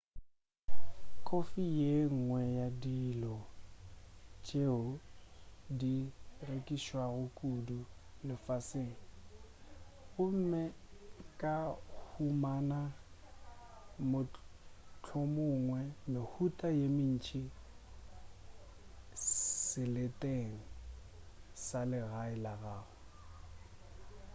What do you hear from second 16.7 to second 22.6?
ye mentši seleteng sa legae la